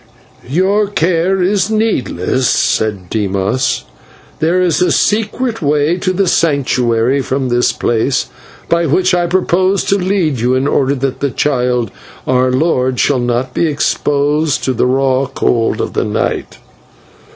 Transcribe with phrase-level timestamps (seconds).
[0.49, 3.83] "Your care is needless," said Dimas.
[4.39, 8.25] "There is a secret way to the Sanctuary from this place,
[8.67, 11.91] by which I propose to lead you in order that the child,
[12.25, 16.57] our lord, shall not be exposed to the raw cold of the night."